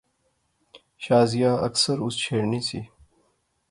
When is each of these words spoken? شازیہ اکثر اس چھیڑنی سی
شازیہ 1.03 1.51
اکثر 1.67 1.97
اس 2.05 2.15
چھیڑنی 2.21 2.59
سی 2.67 2.79